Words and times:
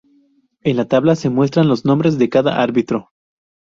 En 0.63 0.77
la 0.77 0.85
tabla 0.87 1.15
se 1.15 1.29
muestran 1.29 1.67
los 1.67 1.85
nombres 1.85 2.17
de 2.17 2.27
cada 2.27 2.59
árbitro. 2.63 3.11